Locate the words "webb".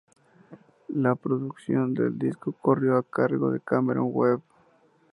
4.09-4.41